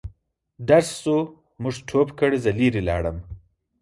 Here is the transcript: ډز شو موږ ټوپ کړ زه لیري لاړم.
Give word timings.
ډز 0.67 0.87
شو 1.01 1.17
موږ 1.61 1.75
ټوپ 1.87 2.07
کړ 2.19 2.31
زه 2.43 2.51
لیري 2.59 2.81
لاړم. 2.89 3.17